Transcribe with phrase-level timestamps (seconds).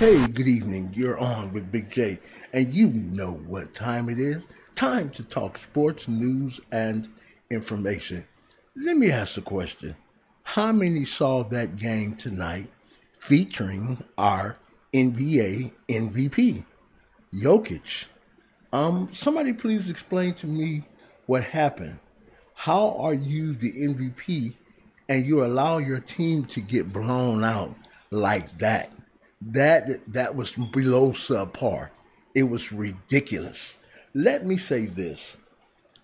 [0.00, 0.92] Hey, good evening.
[0.94, 2.18] You're on with Big J,
[2.54, 4.48] and you know what time it is.
[4.74, 7.06] Time to talk sports, news, and
[7.50, 8.24] information.
[8.74, 9.94] Let me ask a question.
[10.42, 12.70] How many saw that game tonight
[13.18, 14.56] featuring our
[14.94, 16.64] NBA MVP,
[17.34, 18.06] Jokic?
[18.72, 20.82] Um, somebody please explain to me
[21.26, 21.98] what happened.
[22.54, 24.54] How are you the MVP
[25.10, 27.74] and you allow your team to get blown out
[28.10, 28.90] like that?
[29.40, 31.90] That that was below subpar.
[32.34, 33.78] It was ridiculous.
[34.14, 35.36] Let me say this.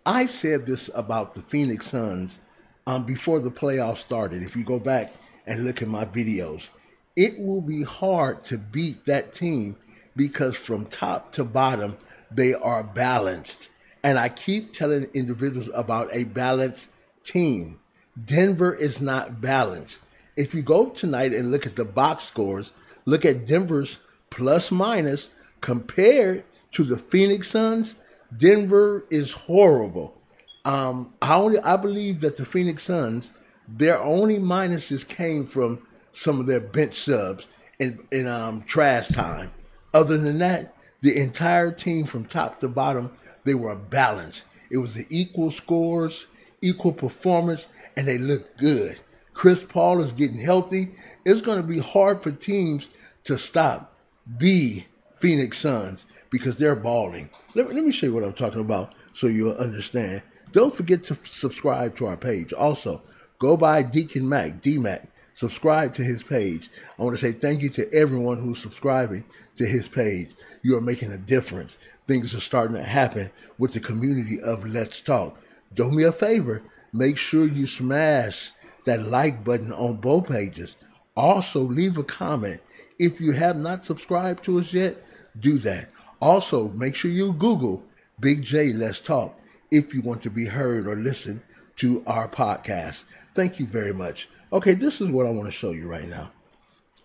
[0.05, 2.39] I said this about the Phoenix Suns
[2.87, 4.43] um, before the playoffs started.
[4.43, 5.13] If you go back
[5.47, 6.71] and look at my videos,
[7.17, 9.77] it will be hard to beat that team
[10.15, 11.97] because from top to bottom,
[12.31, 13.69] they are balanced.
[14.03, 16.89] And I keep telling individuals about a balanced
[17.23, 17.81] team.
[18.25, 19.99] Denver is not balanced.
[20.37, 22.73] If you go tonight and look at the box scores,
[23.07, 27.95] look at Denver's plus minus compared to the Phoenix Suns,
[28.37, 30.21] Denver is horrible.
[30.65, 33.31] Um, I only I believe that the Phoenix Suns,
[33.67, 37.47] their only minuses came from some of their bench subs
[37.79, 39.51] in in um, trash time.
[39.95, 43.11] Other than that, the entire team from top to bottom,
[43.45, 44.45] they were balanced.
[44.71, 46.27] It was the equal scores,
[46.61, 48.99] equal performance, and they looked good.
[49.37, 50.93] Chris Paul is getting healthy.
[51.27, 52.89] It's going to be hard for teams
[53.25, 53.95] to stop
[54.27, 54.83] the
[55.17, 57.29] Phoenix Suns because they're balling.
[57.55, 60.23] Let, let me show you what I'm talking about so you'll understand.
[60.53, 62.55] Don't forget to subscribe to our page.
[62.55, 63.03] Also,
[63.39, 65.07] go by Deacon Mac, DMAC.
[65.35, 66.71] Subscribe to his page.
[66.99, 69.27] I want to say thank you to everyone who's subscribing
[69.57, 70.31] to his page.
[70.63, 71.77] You are making a difference.
[72.07, 75.39] Things are starting to happen with the community of Let's Talk.
[75.75, 76.63] Do me a favor.
[76.91, 78.53] Make sure you smash
[78.87, 80.77] that like button on both pages.
[81.17, 82.61] Also, leave a comment.
[82.99, 85.05] If you have not subscribed to us yet,
[85.39, 85.91] do that.
[86.21, 87.85] Also, make sure you Google
[88.19, 89.39] Big J Let's Talk
[89.71, 91.43] if you want to be heard or listen
[91.77, 93.05] to our podcast.
[93.35, 94.29] Thank you very much.
[94.53, 96.31] Okay, this is what I want to show you right now.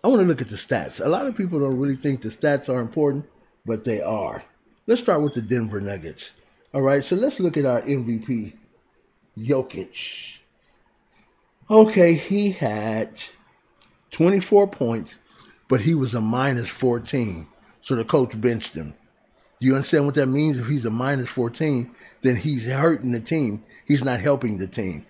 [0.02, 1.04] I want to look at the stats.
[1.04, 3.26] A lot of people don't really think the stats are important,
[3.66, 4.42] but they are.
[4.86, 6.32] Let's start with the Denver Nuggets.
[6.74, 8.54] All right, so let's look at our MVP,
[9.38, 10.38] Jokic.
[11.70, 13.22] Okay, he had
[14.10, 15.18] 24 points,
[15.68, 17.46] but he was a minus 14.
[17.80, 18.94] So the coach benched him.
[19.60, 20.58] Do you understand what that means?
[20.58, 21.90] If he's a minus 14,
[22.22, 23.62] then he's hurting the team.
[23.86, 25.06] He's not helping the team.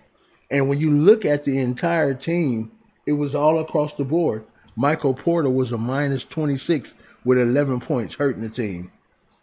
[0.51, 2.71] And when you look at the entire team,
[3.07, 4.45] it was all across the board.
[4.75, 6.93] Michael Porter was a minus 26
[7.25, 8.91] with 11 points, hurting the team.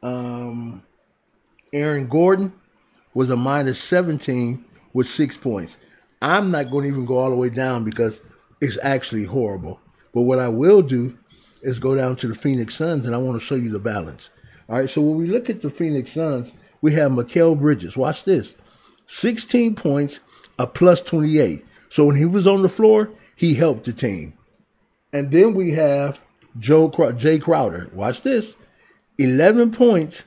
[0.03, 0.83] Um,
[1.73, 2.53] Aaron Gordon
[3.13, 5.77] was a minus 17 with six points.
[6.23, 8.21] I'm not going to even go all the way down because
[8.61, 9.81] it's actually horrible.
[10.13, 11.17] But what I will do
[11.63, 14.31] is go down to the Phoenix Suns and I want to show you the balance.
[14.69, 17.97] All right, so when we look at the Phoenix Suns, we have Mikal Bridges.
[17.97, 18.55] Watch this
[19.07, 20.21] 16 points,
[20.59, 21.65] a plus 28.
[21.89, 24.35] So when he was on the floor, he helped the team.
[25.13, 26.21] And then we have
[26.59, 27.91] Joe Jae Crowder.
[27.93, 28.57] Watch this
[29.19, 30.25] 11 points,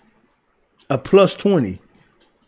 [0.89, 1.79] a plus 20.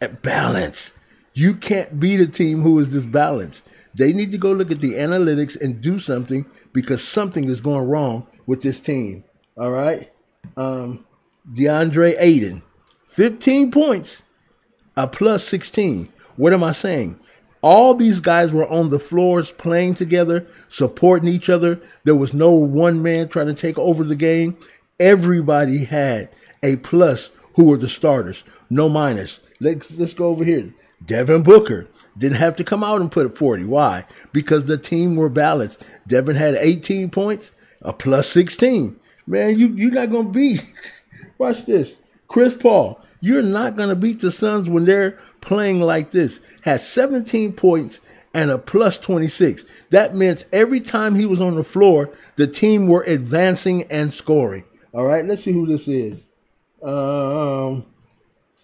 [0.02, 0.92] At balance.
[1.38, 3.63] You can't beat a team who is this balanced.
[3.94, 7.90] They need to go look at the analytics and do something because something is going
[7.90, 9.25] wrong with this team.
[9.57, 10.09] All right.
[10.56, 11.06] Um,
[11.53, 12.63] DeAndre Ayton,
[13.07, 14.23] 15 points,
[14.96, 16.07] a plus 16.
[16.38, 17.19] What am I saying?
[17.62, 21.81] All these guys were on the floors playing together, supporting each other.
[22.06, 24.56] There was no one man trying to take over the game.
[25.02, 26.29] Everybody had
[26.63, 29.41] a plus who were the starters, no minus.
[29.59, 30.73] Let's, let's go over here.
[31.04, 33.66] Devin Booker didn't have to come out and put up 40.
[33.66, 34.06] Why?
[34.32, 35.84] Because the team were balanced.
[36.08, 37.52] Devin had 18 points,
[37.82, 39.00] a plus 16.
[39.28, 40.64] Man, you, you're not going to beat
[41.38, 41.97] Watch this.
[42.28, 46.40] Chris Paul, you're not going to beat the Suns when they're playing like this.
[46.62, 48.00] Has 17 points
[48.34, 49.66] and a plus 26.
[49.91, 54.64] That meant every time he was on the floor, the team were advancing and scoring.
[54.94, 56.26] All right, let's see who this is.
[56.82, 57.86] Um,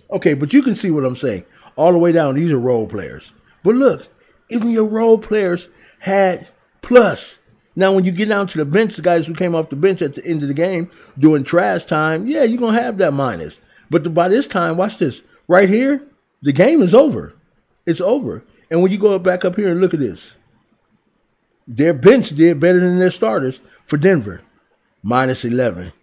[0.10, 1.45] okay, but you can see what I'm saying.
[1.75, 3.33] All the way down, these are role players.
[3.63, 4.07] But look,
[4.50, 5.69] even your role players
[6.00, 6.47] had
[6.81, 7.39] plus.
[7.75, 10.01] Now, when you get down to the bench, the guys who came off the bench
[10.01, 13.13] at the end of the game during trash time, yeah, you're going to have that
[13.13, 13.62] minus.
[13.89, 15.21] But the, by this time, watch this.
[15.47, 16.06] Right here,
[16.41, 17.33] the game is over.
[17.85, 18.44] It's over.
[18.69, 20.35] And when you go back up here and look at this,
[21.67, 24.41] their bench did better than their starters for Denver.
[25.03, 25.94] Minus 11,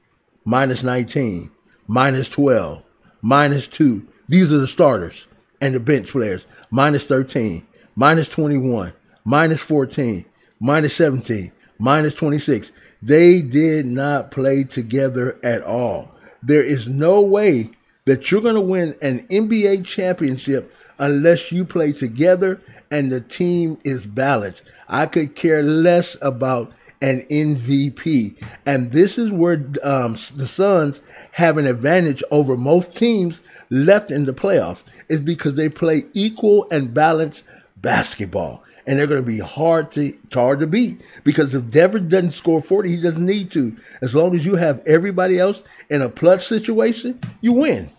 [0.44, 1.50] minus 19,
[1.86, 2.82] minus 12,
[3.22, 4.06] minus 2.
[4.26, 5.27] These are the starters
[5.60, 6.46] and the bench players.
[6.70, 7.66] Minus 13,
[7.96, 8.92] minus 21,
[9.24, 10.24] minus 14,
[10.60, 12.72] minus 17, minus 26.
[13.02, 16.12] They did not play together at all.
[16.42, 17.70] There is no way
[18.04, 22.60] that you're going to win an NBA championship unless you play together
[22.90, 24.62] and the team is balanced.
[24.88, 28.36] I could care less about an MVP.
[28.66, 31.00] And this is where um, the Suns
[31.32, 33.40] have an advantage over most teams
[33.70, 37.44] left in the playoffs, is because they play equal and balanced
[37.76, 38.62] basketball.
[38.86, 42.62] And they're going to be hard to hard to beat because if Denver doesn't score
[42.62, 43.76] 40, he doesn't need to.
[44.00, 47.90] As long as you have everybody else in a plus situation, you win.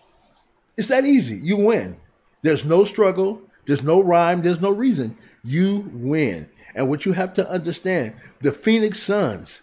[0.76, 1.38] It's that easy.
[1.40, 1.96] You win.
[2.42, 3.40] There's no struggle.
[3.66, 4.42] There's no rhyme.
[4.42, 5.16] There's no reason.
[5.44, 6.48] You win.
[6.74, 9.60] And what you have to understand, the Phoenix Suns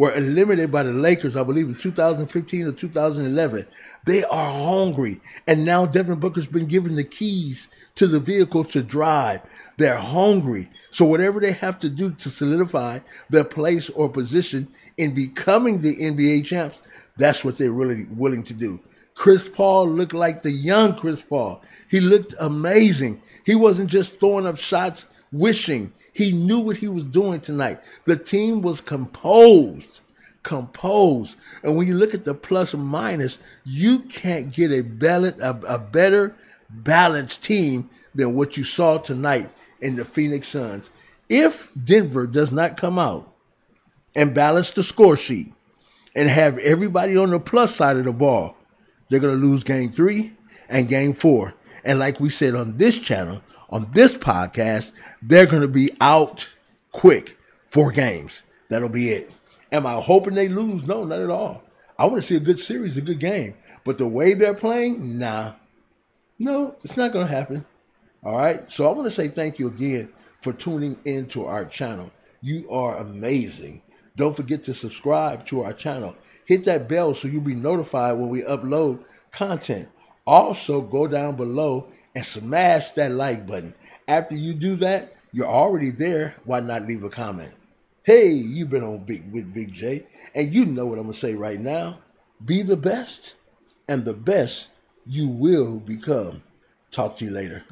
[0.00, 3.66] were eliminated by the Lakers, I believe, in 2015 or 2011.
[4.06, 5.20] They are hungry.
[5.46, 9.42] And now Devin Booker's been given the keys to the vehicle to drive.
[9.76, 10.70] They're hungry.
[10.90, 15.94] So whatever they have to do to solidify their place or position in becoming the
[15.94, 16.80] NBA champs,
[17.18, 18.80] that's what they're really willing to do.
[19.14, 21.62] Chris Paul looked like the young Chris Paul.
[21.90, 23.20] He looked amazing.
[23.44, 25.92] He wasn't just throwing up shots wishing.
[26.12, 27.80] He knew what he was doing tonight.
[28.04, 30.00] The team was composed.
[30.42, 31.36] Composed.
[31.62, 35.60] And when you look at the plus and minus, you can't get a, balance, a,
[35.68, 36.34] a better
[36.68, 39.50] balanced team than what you saw tonight
[39.80, 40.90] in the Phoenix Suns.
[41.28, 43.32] If Denver does not come out
[44.14, 45.52] and balance the score sheet
[46.16, 48.56] and have everybody on the plus side of the ball,
[49.08, 50.32] they're going to lose game three
[50.68, 51.54] and game four.
[51.84, 54.92] And like we said on this channel, on this podcast,
[55.22, 56.48] they're going to be out
[56.92, 57.36] quick.
[57.58, 58.42] Four games.
[58.68, 59.32] That'll be it.
[59.70, 60.86] Am I hoping they lose?
[60.86, 61.62] No, not at all.
[61.98, 63.54] I want to see a good series, a good game.
[63.84, 65.52] But the way they're playing, nah.
[66.38, 67.64] No, it's not going to happen.
[68.24, 68.70] All right.
[68.72, 72.10] So I want to say thank you again for tuning into our channel.
[72.40, 73.82] You are amazing.
[74.16, 76.16] Don't forget to subscribe to our channel
[76.50, 78.98] hit that bell so you'll be notified when we upload
[79.30, 79.88] content.
[80.30, 83.74] Also, go down below and smash that like button.
[84.06, 86.36] After you do that, you're already there.
[86.44, 87.52] Why not leave a comment?
[88.04, 91.34] Hey, you've been on Big with Big J, and you know what I'm gonna say
[91.34, 91.98] right now.
[92.44, 93.34] Be the best,
[93.88, 94.68] and the best
[95.04, 96.44] you will become.
[96.92, 97.64] Talk to you later.